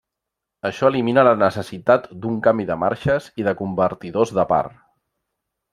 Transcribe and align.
Això 0.69 0.87
elimina 0.93 1.25
la 1.27 1.33
necessitat 1.41 2.09
d'un 2.23 2.41
canvi 2.49 2.67
de 2.71 2.79
marxes 2.85 3.31
i 3.43 3.49
de 3.51 3.55
convertidors 3.61 4.37
de 4.41 4.51
par. 4.55 4.63